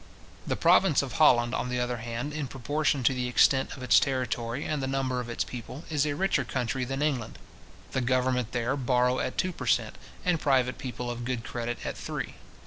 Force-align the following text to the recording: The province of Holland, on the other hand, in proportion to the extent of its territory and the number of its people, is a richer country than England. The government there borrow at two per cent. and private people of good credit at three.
The 0.47 0.55
province 0.55 1.03
of 1.03 1.11
Holland, 1.11 1.53
on 1.53 1.69
the 1.69 1.79
other 1.79 1.97
hand, 1.97 2.33
in 2.33 2.47
proportion 2.47 3.03
to 3.03 3.13
the 3.13 3.27
extent 3.27 3.77
of 3.77 3.83
its 3.83 3.99
territory 3.99 4.65
and 4.65 4.81
the 4.81 4.87
number 4.87 5.19
of 5.19 5.29
its 5.29 5.43
people, 5.43 5.83
is 5.91 6.07
a 6.07 6.15
richer 6.15 6.43
country 6.43 6.83
than 6.85 7.03
England. 7.03 7.37
The 7.91 8.01
government 8.01 8.51
there 8.51 8.75
borrow 8.75 9.19
at 9.19 9.37
two 9.37 9.51
per 9.53 9.67
cent. 9.67 9.99
and 10.25 10.39
private 10.41 10.79
people 10.79 11.11
of 11.11 11.23
good 11.23 11.43
credit 11.43 11.85
at 11.85 11.95
three. 11.95 12.33